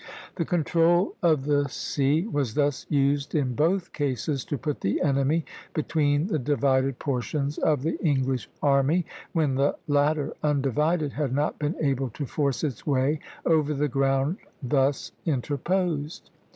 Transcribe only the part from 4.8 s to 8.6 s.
the enemy between the divided portions of the English